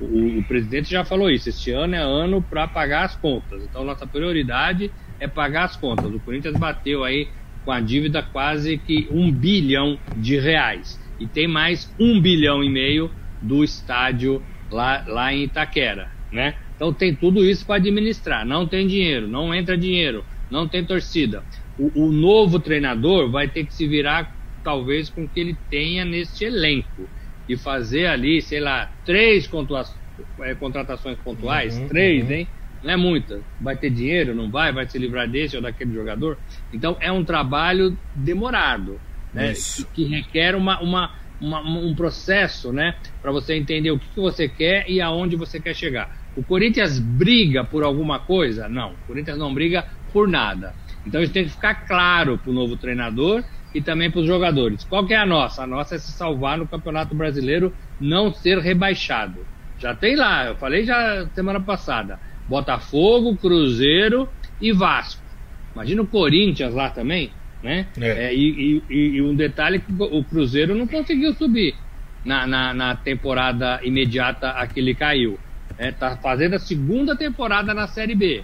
[0.00, 1.50] O, o, presidente já falou isso.
[1.50, 3.62] Este ano é ano para pagar as contas.
[3.64, 4.90] Então, nossa prioridade
[5.20, 6.12] é pagar as contas.
[6.12, 7.28] O Corinthians bateu aí
[7.64, 10.98] com a dívida quase que um bilhão de reais.
[11.20, 13.10] E tem mais um bilhão e meio
[13.42, 16.54] do estádio lá, lá em Itaquera, né?
[16.74, 18.46] Então tem tudo isso para administrar.
[18.46, 21.44] Não tem dinheiro, não entra dinheiro, não tem torcida.
[21.78, 26.04] O, o, novo treinador vai ter que se virar, talvez, com o que ele tenha
[26.04, 27.08] neste elenco.
[27.46, 29.50] E fazer ali, sei lá, três
[30.40, 32.32] é, contratações pontuais, uhum, três, uhum.
[32.32, 32.48] hein?
[32.82, 33.40] Não é muita.
[33.60, 36.38] Vai ter dinheiro, não vai, vai se livrar desse ou daquele jogador.
[36.72, 39.00] Então é um trabalho demorado,
[39.32, 39.52] né?
[39.52, 42.94] Que, que, requer uma, uma, uma, um processo, né?
[43.20, 46.18] Para você entender o que, que você quer e aonde você quer chegar.
[46.36, 48.68] O Corinthians briga por alguma coisa?
[48.68, 48.92] Não.
[48.92, 50.74] O Corinthians não briga por nada.
[51.06, 54.84] Então isso tem que ficar claro para o novo treinador e também para os jogadores.
[54.84, 55.62] Qual que é a nossa?
[55.62, 59.46] A nossa é se salvar no Campeonato Brasileiro, não ser rebaixado.
[59.78, 62.18] Já tem lá, eu falei já semana passada
[62.50, 64.28] Botafogo, Cruzeiro
[64.60, 65.22] e Vasco.
[65.72, 67.30] Imagina o Corinthians lá também,
[67.62, 67.86] né?
[68.00, 68.26] É.
[68.26, 71.76] É, e, e, e, um detalhe que o Cruzeiro não conseguiu subir
[72.24, 75.38] na, na, na temporada imediata a que ele caiu.
[75.78, 78.42] É, tá fazendo a segunda temporada na Série B.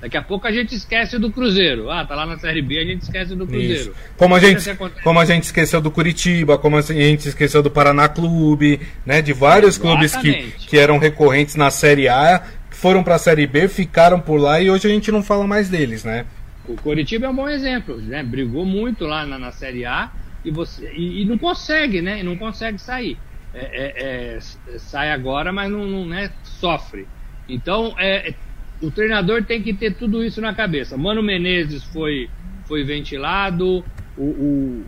[0.00, 1.90] Daqui a pouco a gente esquece do Cruzeiro.
[1.90, 3.92] Ah, tá lá na Série B, a gente esquece do Cruzeiro.
[4.16, 4.62] Como a, gente,
[5.02, 9.20] como a gente esqueceu do Curitiba, como a gente esqueceu do Paraná Clube, né?
[9.20, 10.12] De vários Exatamente.
[10.20, 12.44] clubes que, que eram recorrentes na Série A
[12.78, 15.68] foram para a Série B, ficaram por lá e hoje a gente não fala mais
[15.68, 16.24] deles, né?
[16.64, 18.22] O Coritiba é um bom exemplo, né?
[18.22, 20.12] Brigou muito lá na, na Série A
[20.44, 22.20] e, você e, e não consegue, né?
[22.20, 23.18] E não consegue sair.
[23.52, 27.08] É, é, é, sai agora, mas não, não né, sofre.
[27.48, 28.32] Então, é,
[28.80, 30.96] o treinador tem que ter tudo isso na cabeça.
[30.96, 32.30] Mano Menezes foi,
[32.64, 33.84] foi ventilado,
[34.16, 34.84] o, o,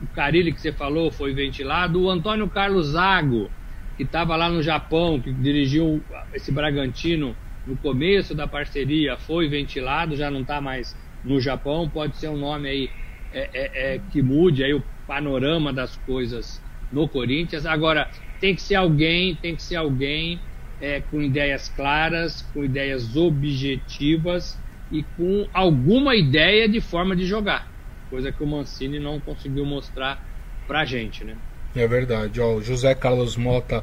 [0.00, 3.50] o Carilli que você falou foi ventilado, o Antônio Carlos Zago,
[3.96, 10.16] que estava lá no Japão, que dirigiu esse Bragantino no começo da parceria, foi ventilado,
[10.16, 12.90] já não está mais no Japão, pode ser um nome aí
[13.30, 17.64] é, é, é, que mude aí o panorama das coisas no Corinthians.
[17.64, 20.42] Agora, tem que ser alguém, tem que ser alguém
[20.80, 27.66] é, com ideias claras, com ideias objetivas e com alguma ideia de forma de jogar,
[28.10, 30.20] coisa que o Mancini não conseguiu mostrar
[30.66, 31.40] pra gente, né?
[31.74, 32.40] É verdade.
[32.40, 33.82] Ó, o José Carlos Mota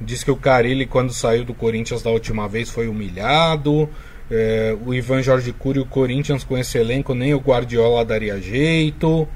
[0.00, 3.88] diz que o Carilli, quando saiu do Corinthians da última vez, foi humilhado.
[4.30, 9.26] É, o Ivan Jorge Cury, o Corinthians com esse elenco, nem o Guardiola daria jeito.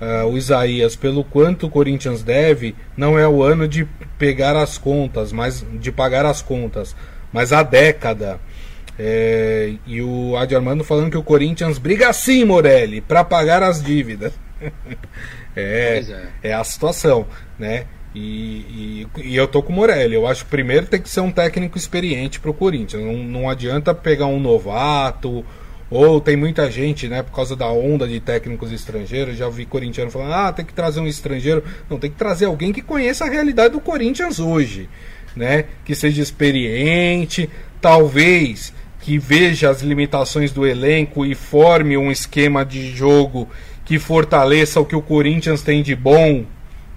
[0.00, 3.86] Uh, o Isaías, pelo quanto o Corinthians deve, não é o ano de
[4.18, 6.96] pegar as contas, mas de pagar as contas,
[7.32, 8.40] mas a década.
[8.98, 13.82] É, e o Adi Armando falando que o Corinthians briga sim, Morelli, para pagar as
[13.82, 14.32] dívidas.
[15.56, 16.04] é,
[16.42, 16.52] é, é.
[16.52, 17.26] a situação,
[17.58, 17.86] né?
[18.14, 20.14] E, e, e, eu tô com o Morelli.
[20.14, 23.02] Eu acho que primeiro tem que ser um técnico experiente para o Corinthians.
[23.02, 25.44] Não, não adianta pegar um novato
[25.90, 30.10] ou tem muita gente, né, por causa da onda de técnicos estrangeiros, já ouvi corintiano
[30.10, 31.62] falando: "Ah, tem que trazer um estrangeiro".
[31.88, 34.88] Não, tem que trazer alguém que conheça a realidade do Corinthians hoje,
[35.36, 35.66] né?
[35.84, 37.48] Que seja experiente,
[37.80, 43.48] talvez que veja as limitações do elenco e forme um esquema de jogo
[43.84, 46.44] que fortaleça o que o Corinthians tem de bom,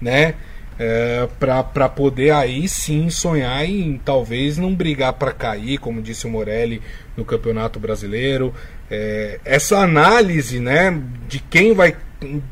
[0.00, 0.34] né?
[0.80, 6.30] É, para poder aí sim sonhar em talvez não brigar para cair, como disse o
[6.30, 6.80] Morelli
[7.16, 8.54] no Campeonato Brasileiro,
[8.88, 10.96] é, essa análise né,
[11.26, 11.96] de quem vai,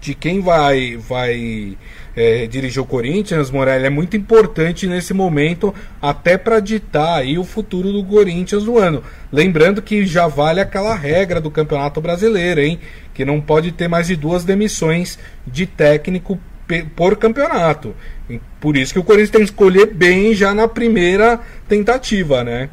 [0.01, 1.79] de quem vai, vai
[2.16, 7.44] é, dirigir o Corinthians, Morelli, é muito importante nesse momento, até para ditar aí o
[7.44, 9.05] futuro do Corinthians no ano.
[9.31, 12.81] Lembrando que já vale aquela regra do Campeonato Brasileiro, hein?
[13.12, 16.40] Que não pode ter mais de duas demissões de técnico
[16.96, 17.94] por campeonato.
[18.61, 22.70] Por isso que o Corinthians tem que escolher bem já na primeira tentativa, né?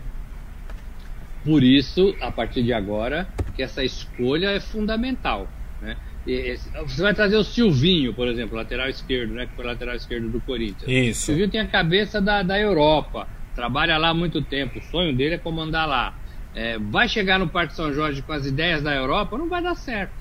[1.43, 5.47] Por isso, a partir de agora, que essa escolha é fundamental.
[6.25, 9.45] Você vai trazer o Silvinho, por exemplo, lateral esquerdo, né?
[9.45, 10.89] Que foi lateral esquerdo do Corinthians.
[10.89, 11.23] Isso.
[11.23, 15.15] O Silvinho tem a cabeça da, da Europa, trabalha lá há muito tempo, o sonho
[15.15, 16.17] dele é comandar lá.
[16.55, 19.75] É, vai chegar no Parque São Jorge com as ideias da Europa, não vai dar
[19.75, 20.13] certo.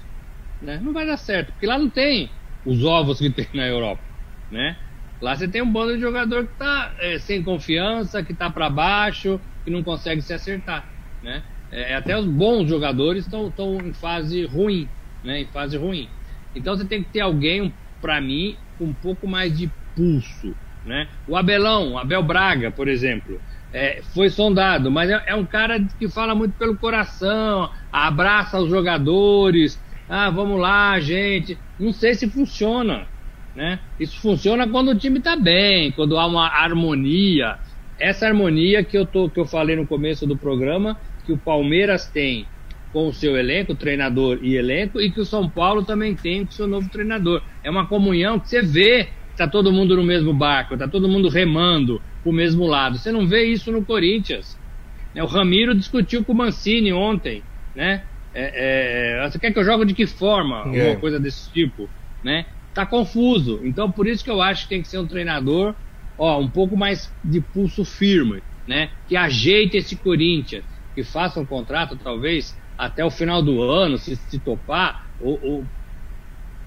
[0.60, 0.80] Né?
[0.82, 2.30] Não vai dar certo, porque lá não tem
[2.64, 4.02] os ovos que tem na Europa.
[4.50, 4.76] Né?
[5.20, 8.68] Lá você tem um bando de jogador que está é, sem confiança, que está para
[8.70, 11.42] baixo, que não consegue se acertar né?
[11.70, 14.88] É, até os bons jogadores estão em fase ruim,
[15.22, 15.40] né?
[15.40, 16.08] Em fase ruim.
[16.54, 20.54] Então você tem que ter alguém, para mim, com um pouco mais de pulso,
[20.84, 21.08] né?
[21.26, 23.40] O Abelão, Abel Braga, por exemplo,
[23.72, 28.68] é, foi sondado, mas é, é, um cara que fala muito pelo coração, abraça os
[28.68, 31.58] jogadores, ah, vamos lá, gente.
[31.78, 33.06] Não sei se funciona,
[33.56, 33.78] né?
[33.98, 37.58] Isso funciona quando o time está bem, quando há uma harmonia.
[37.98, 42.06] Essa harmonia que eu tô, que eu falei no começo do programa, que o Palmeiras
[42.06, 42.46] tem
[42.92, 46.50] com o seu elenco, treinador e elenco, e que o São Paulo também tem com
[46.50, 47.42] o seu novo treinador.
[47.64, 51.28] É uma comunhão que você vê está todo mundo no mesmo barco, está todo mundo
[51.28, 52.98] remando para o mesmo lado.
[52.98, 54.58] Você não vê isso no Corinthians.
[55.14, 57.42] O Ramiro discutiu com o Mancini ontem,
[57.74, 58.04] né?
[58.34, 60.64] É, é, você quer que eu jogue de que forma?
[60.74, 60.96] É.
[60.96, 61.88] coisa desse tipo,
[62.22, 62.46] né?
[62.72, 63.60] Tá confuso.
[63.64, 65.74] Então, por isso que eu acho que tem que ser um treinador,
[66.16, 68.90] ó, um pouco mais de pulso firme, né?
[69.06, 74.16] Que ajeite esse Corinthians que faça um contrato, talvez, até o final do ano, se,
[74.16, 75.64] se topar, ou, ou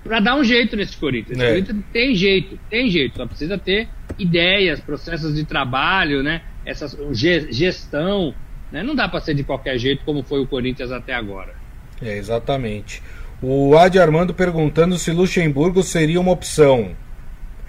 [0.04, 1.40] para dar um jeito nesse Corinthians.
[1.40, 1.50] É.
[1.50, 3.90] Corinthians tem jeito, tem jeito, só precisa ter
[4.20, 6.42] ideias, processos de trabalho, né?
[6.64, 8.34] Essa gestão,
[8.72, 8.84] né?
[8.84, 11.56] Não dá para ser de qualquer jeito como foi o Corinthians até agora.
[12.02, 13.02] É, exatamente.
[13.42, 16.96] O Adi Armando perguntando se Luxemburgo seria uma opção.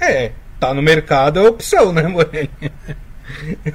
[0.01, 2.51] É, tá no mercado é opção, né, Morelli?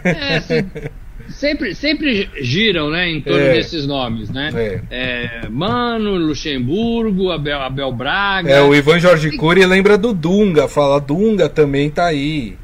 [0.03, 0.65] É, se,
[1.31, 3.53] sempre, sempre giram né, em torno é.
[3.53, 4.49] desses nomes, né?
[4.53, 4.81] É.
[4.89, 8.49] É, Mano, Luxemburgo, Abel, Abel Braga.
[8.49, 12.57] É, o Ivan Jorge Cury lembra do Dunga, fala Dunga também tá aí.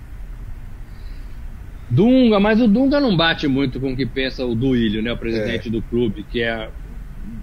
[1.90, 5.18] Dunga, mas o Dunga não bate muito com o que pensa o Duílio, né, o
[5.18, 5.72] presidente é.
[5.72, 6.70] do clube, que é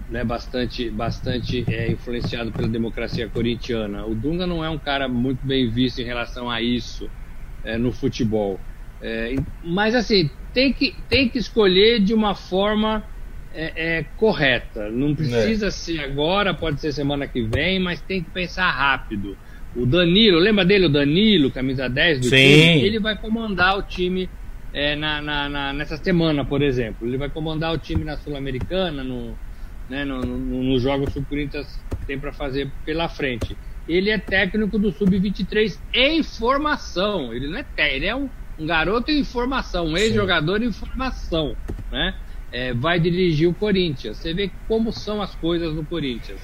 [0.09, 4.05] né, bastante, bastante é, influenciado pela democracia corintiana.
[4.05, 7.09] O Dunga não é um cara muito bem visto em relação a isso
[7.63, 8.59] é, no futebol.
[9.01, 13.03] É, mas assim, tem que, tem que escolher de uma forma
[13.53, 14.89] é, é, correta.
[14.89, 15.71] Não precisa é.
[15.71, 19.37] ser agora, pode ser semana que vem, mas tem que pensar rápido.
[19.75, 22.37] o Danilo, lembra dele, o Danilo, camisa 10 do Sim.
[22.37, 22.83] time?
[22.85, 24.29] Ele vai comandar o time
[24.73, 27.05] é, na, na, na, nessa semana, por exemplo.
[27.05, 29.37] Ele vai comandar o time na Sul-Americana, no,
[29.89, 31.67] né, no, no, nos jogos que o Corinthians
[32.07, 33.57] tem para fazer pela frente.
[33.89, 37.33] Ele é técnico do Sub-23 em formação.
[37.33, 41.55] Ele não é técnico, ele é um, um garoto em formação, um ex-jogador em formação.
[41.91, 42.15] Né?
[42.51, 44.17] É, vai dirigir o Corinthians.
[44.17, 46.41] Você vê como são as coisas no Corinthians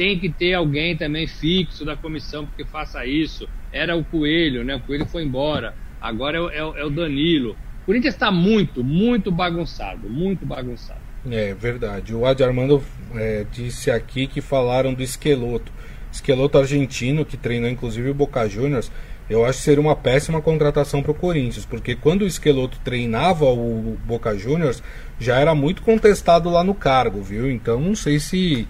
[0.00, 3.46] tem que ter alguém também fixo da comissão porque faça isso.
[3.70, 4.76] Era o Coelho, né?
[4.76, 5.74] O Coelho foi embora.
[6.00, 7.54] Agora é o, é é o Danilo.
[7.82, 11.02] O Corinthians está muito, muito bagunçado, muito bagunçado.
[11.30, 12.14] É verdade.
[12.14, 12.82] O Adi Armando
[13.14, 15.70] é, disse aqui que falaram do Esqueloto.
[16.10, 18.90] Esqueloto argentino, que treinou inclusive o Boca Juniors.
[19.30, 23.44] Eu acho que seria uma péssima contratação para o Corinthians, porque quando o Esqueloto treinava
[23.44, 24.82] o Boca Juniors,
[25.20, 27.48] já era muito contestado lá no cargo, viu?
[27.48, 28.66] Então não sei se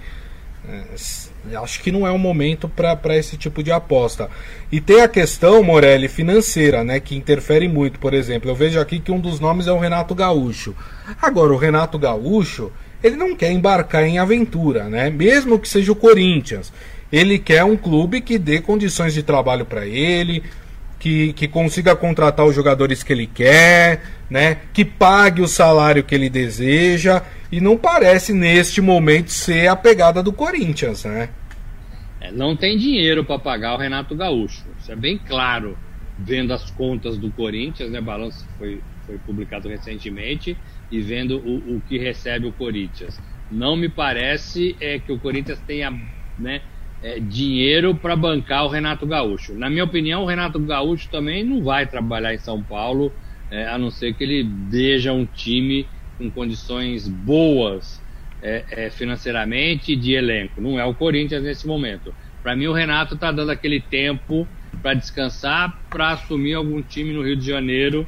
[0.69, 4.29] é, acho que não é o momento para esse tipo de aposta.
[4.71, 7.01] E tem a questão, Morelli, financeira, né?
[7.01, 7.99] Que interfere muito.
[7.99, 10.75] Por exemplo, eu vejo aqui que um dos nomes é o Renato Gaúcho.
[11.21, 12.71] Agora, o Renato Gaúcho,
[13.03, 15.09] ele não quer embarcar em aventura, né?
[15.09, 16.73] Mesmo que seja o Corinthians.
[17.13, 20.45] Ele quer um clube que dê condições de trabalho para ele,
[20.99, 24.59] que, que consiga contratar os jogadores que ele quer, né?
[24.73, 30.23] Que pague o salário que ele deseja e não parece neste momento ser a pegada
[30.23, 31.31] do Corinthians, né?
[32.21, 34.67] É, não tem dinheiro para pagar o Renato Gaúcho.
[34.79, 35.77] Isso é bem claro,
[36.19, 38.01] vendo as contas do Corinthians, né?
[38.01, 40.57] Balanço foi, foi publicado recentemente
[40.91, 43.19] e vendo o, o que recebe o Corinthians.
[43.51, 45.91] Não me parece é, que o Corinthians tenha
[46.39, 46.61] né,
[47.03, 49.55] é, dinheiro para bancar o Renato Gaúcho.
[49.55, 53.13] Na minha opinião, o Renato Gaúcho também não vai trabalhar em São Paulo,
[53.51, 55.87] é, a não ser que ele veja um time
[56.19, 58.01] com condições boas
[58.43, 60.61] é, é, financeiramente de elenco.
[60.61, 62.15] Não é o Corinthians nesse momento.
[62.43, 64.47] Para mim, o Renato está dando aquele tempo
[64.81, 68.07] para descansar, para assumir algum time no Rio de Janeiro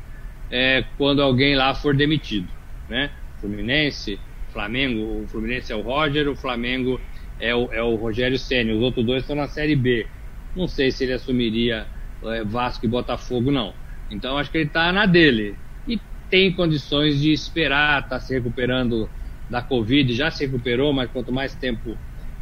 [0.51, 2.49] é, quando alguém lá for demitido.
[2.89, 3.11] Né?
[3.41, 4.19] Fluminense,
[4.53, 7.01] Flamengo, o Fluminense é o Roger, o Flamengo
[7.43, 10.07] é o, é o Rogério Senna, os outros dois estão na Série B.
[10.55, 11.89] Não sei se ele assumiria
[12.25, 13.75] é, Vasco e Botafogo, não.
[14.09, 15.57] Então acho que ele está na dele.
[15.87, 15.99] E
[16.31, 19.11] tem condições de esperar, está se recuperando
[19.51, 21.99] da Covid, já se recuperou, mas quanto mais tempo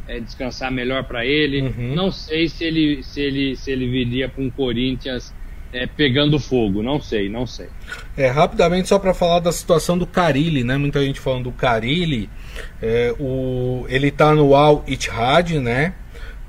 [0.07, 1.61] é, descansar, melhor para ele.
[1.61, 1.95] Uhum.
[1.95, 5.33] Não sei se ele, se ele, se ele viria para um Corinthians
[5.73, 7.67] é, pegando fogo, não sei, não sei.
[8.17, 10.77] É, rapidamente, só para falar da situação do Carilli, né?
[10.77, 12.29] Muita gente falando do Carilli.
[12.81, 15.93] É, o, ele está no Al Ittihad, né?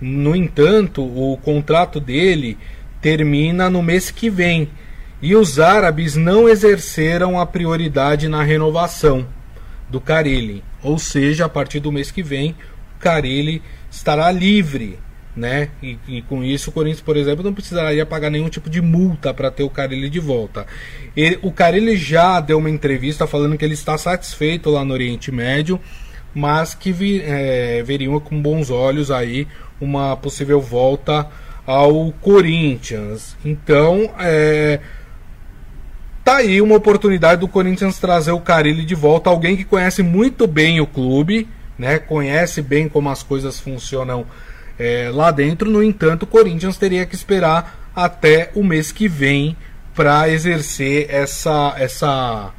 [0.00, 2.58] No entanto, o contrato dele
[3.00, 4.68] termina no mês que vem.
[5.20, 9.26] E os árabes não exerceram a prioridade na renovação
[9.88, 10.64] do Carilli.
[10.82, 12.56] Ou seja, a partir do mês que vem,
[12.96, 14.98] o Carilli estará livre
[15.34, 15.70] né?
[15.82, 19.32] E, e, com isso o Corinthians, por exemplo, não precisaria pagar nenhum tipo de multa
[19.32, 20.66] para ter o Carilli de volta.
[21.16, 25.32] Ele, o Carilli já deu uma entrevista falando que ele está satisfeito lá no Oriente
[25.32, 25.80] Médio,
[26.34, 29.48] mas que vi, é, veriam com bons olhos aí
[29.80, 31.26] uma possível volta
[31.66, 33.36] ao Corinthians.
[33.44, 34.80] Então, é,
[36.22, 40.46] tá aí uma oportunidade do Corinthians trazer o Carilli de volta, alguém que conhece muito
[40.46, 41.98] bem o clube, né?
[41.98, 44.26] Conhece bem como as coisas funcionam
[44.78, 45.70] é, lá dentro.
[45.70, 49.56] No entanto, o Corinthians teria que esperar até o mês que vem
[49.94, 52.52] para exercer essa, essa,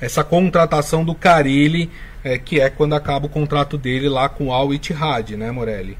[0.00, 1.90] essa contratação do Carilli,
[2.22, 5.98] é, que é quando acaba o contrato dele lá com o Al Ittihad, né, Morelli?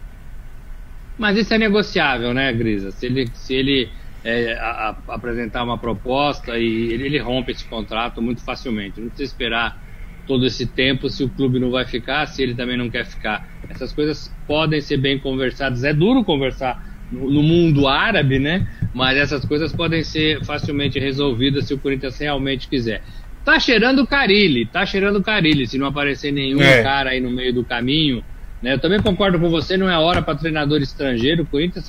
[1.19, 2.91] Mas isso é negociável, né, Grisa?
[2.91, 3.89] Se ele, se ele
[4.23, 9.01] é, a, a, apresentar uma proposta e ele, ele rompe esse contrato muito facilmente.
[9.01, 9.83] Não precisa esperar
[10.27, 13.49] todo esse tempo se o clube não vai ficar, se ele também não quer ficar.
[13.69, 15.85] Essas coisas podem ser bem conversadas.
[15.85, 18.67] É duro conversar no mundo árabe, né?
[18.93, 23.03] Mas essas coisas podem ser facilmente resolvidas se o Corinthians realmente quiser.
[23.45, 25.67] Tá cheirando o Carilli, tá cheirando o Carilli.
[25.67, 26.83] Se não aparecer nenhum é.
[26.83, 28.25] cara aí no meio do caminho,
[28.61, 28.75] né?
[28.75, 31.45] Eu também concordo com você, não é hora para treinador estrangeiro.
[31.45, 31.87] O Corinthians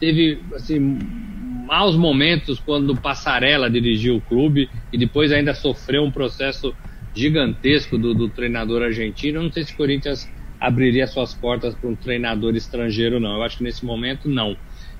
[0.00, 0.98] teve assim
[1.66, 6.74] maus momentos quando o Passarella dirigiu o clube e depois ainda sofreu um processo
[7.16, 9.38] gigantesco do, do treinador argentino.
[9.38, 13.36] Eu não sei se o Corinthians abriria suas portas para um treinador estrangeiro, não.
[13.36, 14.56] Eu acho que nesse momento, não.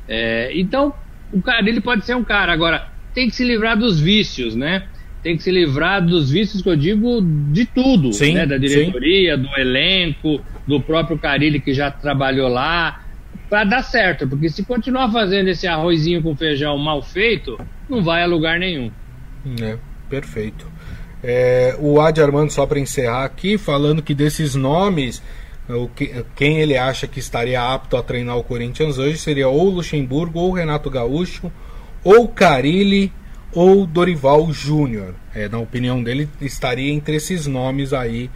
[0.08, 0.94] É, então,
[1.32, 2.52] o cara pode ser um cara.
[2.52, 4.86] Agora, tem que se livrar dos vícios, né?
[5.22, 7.20] Tem que se livrar dos vícios que eu digo
[7.52, 8.46] de tudo, sim, né?
[8.46, 9.42] Da diretoria, sim.
[9.42, 13.04] do elenco, do próprio Carilli que já trabalhou lá,
[13.48, 14.28] para dar certo.
[14.28, 17.58] Porque se continuar fazendo esse arrozinho com feijão mal feito,
[17.88, 18.90] não vai a lugar nenhum.
[19.60, 20.75] É, perfeito.
[21.28, 25.20] É, o Adi Armando, só para encerrar aqui, falando que desses nomes,
[25.68, 29.68] o que, quem ele acha que estaria apto a treinar o Corinthians hoje seria ou
[29.68, 31.50] Luxemburgo, ou Renato Gaúcho,
[32.04, 33.12] ou Carilli,
[33.52, 35.16] ou Dorival Júnior.
[35.34, 38.30] É, na opinião dele, estaria entre esses nomes aí.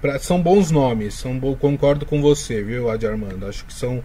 [0.00, 3.46] Pra, são bons nomes, são, concordo com você, viu, Adi Armando?
[3.46, 4.00] Acho que são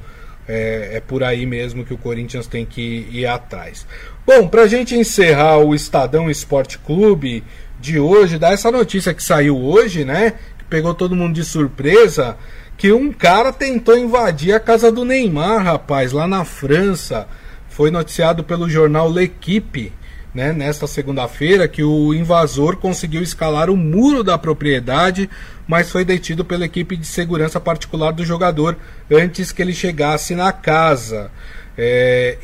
[0.47, 3.85] é, é, por aí mesmo que o Corinthians tem que ir atrás.
[4.25, 7.43] Bom, para a gente encerrar o Estadão Esporte Clube
[7.83, 10.35] de hoje, dar essa notícia que saiu hoje, né?
[10.57, 12.37] Que pegou todo mundo de surpresa,
[12.77, 17.27] que um cara tentou invadir a casa do Neymar, rapaz, lá na França.
[17.67, 19.91] Foi noticiado pelo jornal L'Equipe
[20.33, 25.29] né, nesta segunda-feira que o invasor conseguiu escalar o muro da propriedade,
[25.67, 28.77] mas foi detido pela equipe de segurança particular do jogador
[29.11, 31.29] antes que ele chegasse na casa.
[31.77, 32.37] É,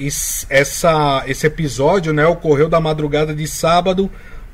[0.49, 4.09] essa, esse episódio né, ocorreu da madrugada de sábado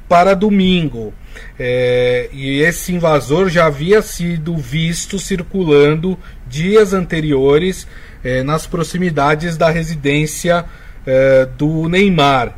[0.07, 1.13] para domingo.
[1.59, 7.87] É, e esse invasor já havia sido visto circulando dias anteriores
[8.23, 10.65] é, nas proximidades da residência
[11.05, 12.55] é, do Neymar.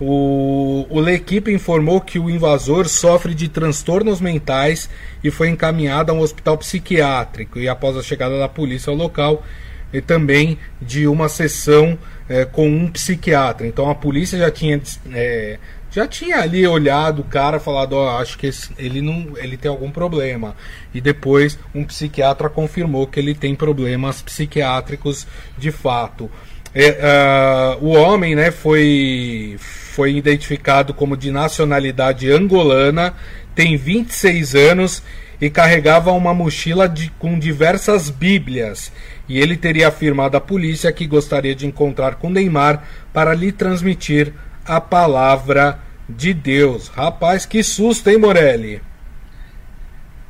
[0.00, 4.88] O, o L'Equipe informou que o invasor sofre de transtornos mentais
[5.22, 7.58] e foi encaminhado a um hospital psiquiátrico.
[7.58, 9.44] E após a chegada da polícia ao local,
[9.92, 13.66] e também de uma sessão é, com um psiquiatra.
[13.66, 14.80] Então a polícia já tinha,
[15.12, 15.58] é,
[15.90, 19.56] já tinha ali olhado o cara, falado, ó, oh, acho que esse, ele não, ele
[19.56, 20.54] tem algum problema.
[20.94, 25.26] E depois um psiquiatra confirmou que ele tem problemas psiquiátricos
[25.58, 26.30] de fato.
[26.72, 33.12] É, uh, o homem, né, foi foi identificado como de nacionalidade angolana,
[33.56, 35.02] tem 26 anos
[35.40, 38.92] e carregava uma mochila de, com diversas Bíblias.
[39.28, 44.32] E ele teria afirmado à polícia que gostaria de encontrar com Neymar para lhe transmitir
[44.70, 46.86] a palavra de Deus.
[46.86, 48.80] Rapaz, que susto, hein, Morelli?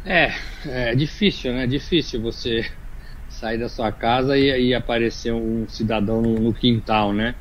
[0.04, 0.32] É,
[0.66, 1.66] é difícil, né?
[1.66, 2.64] Difícil você
[3.28, 7.34] sair da sua casa e, e aparecer um cidadão no, no quintal, né?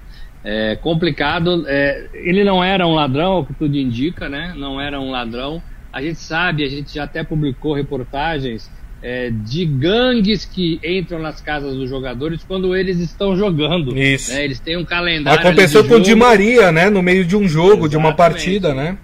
[0.44, 1.64] É complicado.
[1.68, 4.54] É, ele não era um ladrão, o que tudo indica, né?
[4.58, 5.64] Não era um ladrão.
[5.94, 8.70] A gente sabe, a gente já até publicou reportagens
[9.02, 13.98] é, de gangues que entram nas casas dos jogadores quando eles estão jogando.
[13.98, 14.34] Isso.
[14.34, 14.44] Né?
[14.44, 15.40] Eles têm um calendário.
[15.40, 16.90] Aconteceu com o Di Maria, né?
[16.90, 17.92] No meio de um jogo, Exatamente.
[17.92, 18.98] de uma partida, né?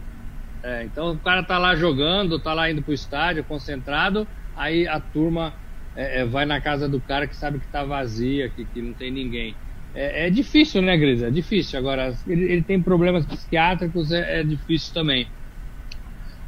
[0.63, 4.27] É, então o cara tá lá jogando, tá lá indo pro estádio, concentrado,
[4.57, 5.53] aí a turma
[5.95, 8.91] é, é, vai na casa do cara que sabe que tá vazia, que, que não
[8.93, 9.55] tem ninguém.
[9.93, 11.27] É, é difícil, né, Grisa?
[11.27, 11.79] É difícil.
[11.79, 15.27] Agora, ele, ele tem problemas psiquiátricos, é, é, difícil também.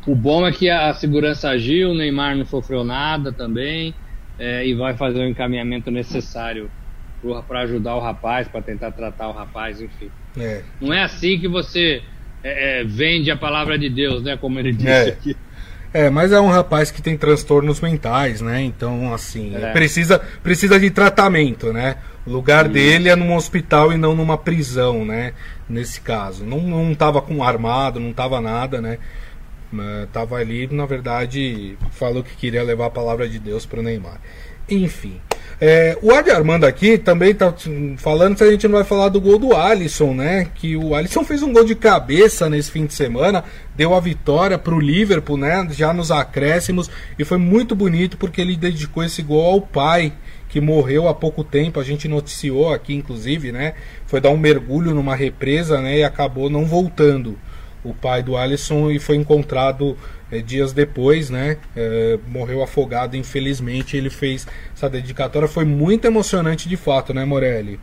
[0.07, 3.93] O bom é que a, segurança agiu, o Neymar não sofreu nada também,
[4.39, 6.71] é, e vai fazer o encaminhamento necessário
[7.45, 10.09] para ajudar o rapaz, para tentar tratar o rapaz, enfim.
[10.39, 10.61] É.
[10.79, 12.01] Não é assim que você
[12.41, 14.37] é, é, vende a palavra de Deus, né?
[14.37, 15.09] Como ele disse é.
[15.09, 15.37] aqui.
[15.93, 18.61] É, mas é um rapaz que tem transtornos mentais, né?
[18.61, 19.71] Então, assim, é.
[19.71, 21.97] precisa, precisa de tratamento, né?
[22.25, 22.71] O lugar Sim.
[22.73, 25.33] dele é num hospital e não numa prisão, né?
[25.67, 26.45] Nesse caso.
[26.45, 28.99] Não, não tava com armado, não tava nada, né?
[30.11, 34.19] Tava ali, na verdade, falou que queria levar a palavra de Deus para o Neymar.
[34.69, 35.19] Enfim.
[35.59, 37.51] É, o Adi Armando aqui também tá
[37.97, 40.49] falando se a gente não vai falar do gol do Alisson, né?
[40.53, 43.43] Que o Alisson fez um gol de cabeça nesse fim de semana,
[43.75, 45.67] deu a vitória para o Liverpool, né?
[45.71, 50.13] Já nos acréscimos e foi muito bonito porque ele dedicou esse gol ao pai
[50.47, 51.79] que morreu há pouco tempo.
[51.79, 53.73] A gente noticiou aqui, inclusive, né?
[54.05, 55.99] Foi dar um mergulho numa represa, né?
[55.99, 57.37] E acabou não voltando
[57.89, 59.97] o pai do Alisson e foi encontrado
[60.31, 61.57] é, dias depois, né?
[61.75, 63.95] É, morreu afogado, infelizmente.
[63.95, 65.47] Ele fez essa dedicatória.
[65.47, 67.79] Foi muito emocionante de fato, né, Morelli?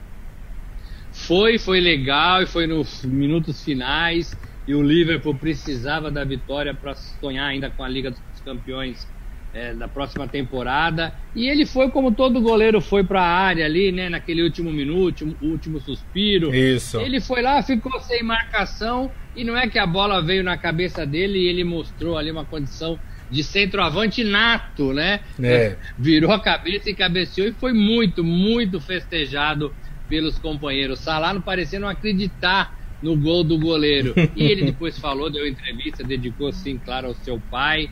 [1.12, 4.36] Foi, foi legal e foi nos minutos finais.
[4.66, 9.06] E o Liverpool precisava da vitória para sonhar ainda com a Liga dos Campeões
[9.54, 11.14] é, da próxima temporada.
[11.34, 14.08] E ele foi como todo goleiro foi para a área ali, né?
[14.08, 16.54] Naquele último minuto, último suspiro.
[16.54, 16.98] Isso.
[16.98, 21.04] Ele foi lá, ficou sem marcação e não é que a bola veio na cabeça
[21.06, 22.98] dele e ele mostrou ali uma condição
[23.30, 25.20] de centroavante nato, né?
[25.42, 25.76] É.
[25.98, 29.74] Virou a cabeça e cabeceou e foi muito, muito festejado
[30.08, 31.00] pelos companheiros.
[31.00, 34.14] Salah não parecia não acreditar no gol do goleiro.
[34.36, 37.90] E ele depois falou, deu entrevista, dedicou sim, claro, ao seu pai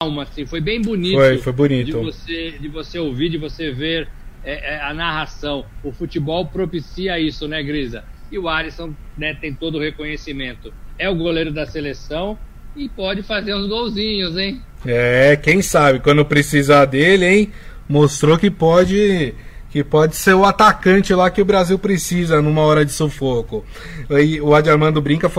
[0.00, 1.16] alma, assim, foi bem bonito.
[1.16, 1.86] Foi, foi bonito.
[1.86, 4.08] De você, de você ouvir, de você ver
[4.44, 5.66] é, é, a narração.
[5.82, 8.04] O futebol propicia isso, né, Grisa?
[8.30, 10.72] E o Alisson né, tem todo o reconhecimento.
[10.98, 12.38] É o goleiro da seleção
[12.76, 14.60] e pode fazer uns golzinhos, hein?
[14.86, 17.52] É, quem sabe, quando precisar dele, hein?
[17.88, 19.34] Mostrou que pode
[19.70, 23.64] que pode ser o atacante lá que o Brasil precisa numa hora de sufoco.
[24.10, 25.30] E o Adi Armando brinca,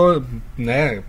[0.56, 1.02] né,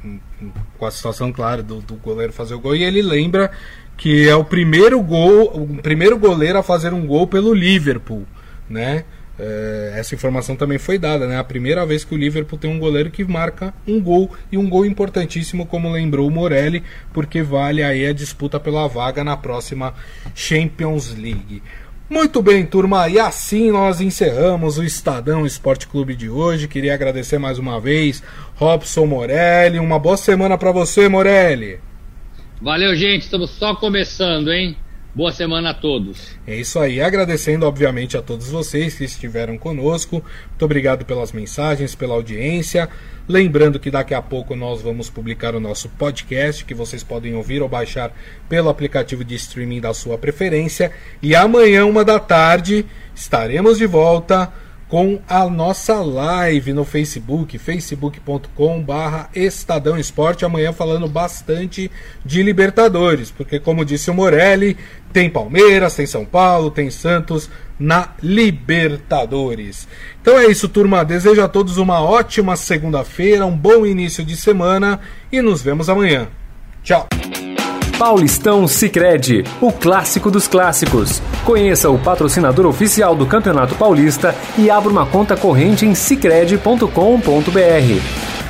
[0.78, 3.52] com a situação, claro, do, do goleiro fazer o gol, e ele lembra
[3.96, 8.26] que é o primeiro gol, o primeiro goleiro a fazer um gol pelo Liverpool,
[8.68, 9.06] né?
[9.40, 11.38] É, essa informação também foi dada, né?
[11.38, 14.70] A primeira vez que o Liverpool tem um goleiro que marca um gol e um
[14.70, 19.94] gol importantíssimo, como lembrou o Morelli, porque vale aí a disputa pela vaga na próxima
[20.36, 21.64] Champions League.
[22.10, 26.68] Muito bem, turma, e assim nós encerramos o Estadão Esporte Clube de hoje.
[26.68, 28.22] Queria agradecer mais uma vez
[28.56, 29.80] Robson Morelli.
[29.80, 31.80] Uma boa semana para você, Morelli.
[32.62, 33.24] Valeu, gente.
[33.24, 34.76] Estamos só começando, hein?
[35.14, 36.38] Boa semana a todos.
[36.47, 37.01] É isso aí.
[37.01, 40.24] Agradecendo, obviamente, a todos vocês que estiveram conosco.
[40.49, 42.88] Muito obrigado pelas mensagens, pela audiência.
[43.28, 47.62] Lembrando que daqui a pouco nós vamos publicar o nosso podcast, que vocês podem ouvir
[47.62, 48.14] ou baixar
[48.47, 50.93] pelo aplicativo de streaming da sua preferência.
[51.22, 54.49] E amanhã, uma da tarde, estaremos de volta
[54.92, 61.89] com a nossa live no Facebook, facebook.com barra Estadão Esporte, amanhã falando bastante
[62.26, 64.76] de Libertadores, porque como disse o Morelli,
[65.14, 69.88] tem Palmeiras, tem São Paulo, tem Santos na Libertadores.
[70.22, 71.06] Então é isso, turma.
[71.06, 75.00] Desejo a todos uma ótima segunda-feira, um bom início de semana
[75.32, 76.28] e nos vemos amanhã.
[76.84, 77.08] Tchau!
[78.02, 81.22] Paulistão Sicredi, o clássico dos clássicos.
[81.45, 88.41] Conheça o patrocinador oficial do Campeonato Paulista e abra uma conta corrente em sicredi.com.br.